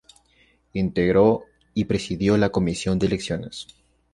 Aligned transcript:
Integró 0.73 1.43
y 1.75 1.85
presidió 1.85 2.35
la 2.35 2.49
Comisión 2.49 2.97
de 2.97 3.05
Elecciones. 3.05 3.67